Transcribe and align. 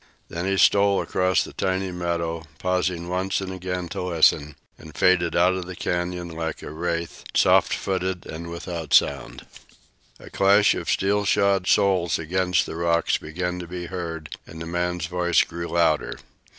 Then 0.29 0.47
he 0.47 0.57
stole 0.57 0.99
across 0.99 1.43
the 1.43 1.53
tiny 1.53 1.91
meadow, 1.91 2.41
pausing 2.57 3.07
once 3.07 3.39
and 3.39 3.53
again 3.53 3.87
to 3.89 4.01
listen, 4.01 4.55
and 4.79 4.97
faded 4.97 5.35
away 5.35 5.43
out 5.43 5.53
of 5.53 5.67
the 5.67 5.75
canyon 5.75 6.29
like 6.29 6.63
a 6.63 6.71
wraith, 6.71 7.23
soft 7.35 7.71
footed 7.71 8.25
and 8.25 8.49
without 8.49 8.95
sound. 8.95 9.45
The 10.17 10.31
clash 10.31 10.73
of 10.73 10.89
steel 10.89 11.23
shod 11.23 11.67
soles 11.67 12.17
against 12.17 12.65
the 12.65 12.77
rocks 12.77 13.19
began 13.19 13.59
to 13.59 13.67
be 13.67 13.85
heard, 13.85 14.35
and 14.47 14.59
the 14.59 14.65
man's 14.65 15.05
voice 15.05 15.43
grew 15.43 15.67
louder. 15.67 16.17